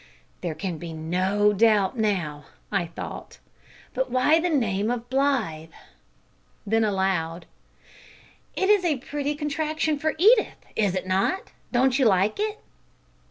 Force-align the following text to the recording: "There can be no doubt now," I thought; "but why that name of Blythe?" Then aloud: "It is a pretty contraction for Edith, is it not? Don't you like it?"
"There 0.41 0.55
can 0.55 0.79
be 0.79 0.93
no 0.93 1.53
doubt 1.53 1.95
now," 1.95 2.45
I 2.71 2.87
thought; 2.87 3.37
"but 3.93 4.09
why 4.09 4.39
that 4.39 4.51
name 4.51 4.89
of 4.89 5.07
Blythe?" 5.11 5.69
Then 6.65 6.83
aloud: 6.83 7.45
"It 8.55 8.67
is 8.67 8.83
a 8.83 8.97
pretty 8.97 9.35
contraction 9.35 9.99
for 9.99 10.15
Edith, 10.17 10.57
is 10.75 10.95
it 10.95 11.05
not? 11.05 11.51
Don't 11.71 11.99
you 11.99 12.05
like 12.05 12.39
it?" 12.39 12.57